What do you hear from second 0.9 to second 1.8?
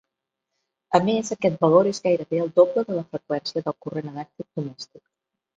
A més aquest